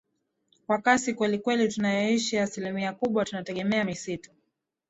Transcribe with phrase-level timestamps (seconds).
[0.67, 4.31] kwa kasi kwelikweli tunayoishi asilimia kubwa tunategemea misitu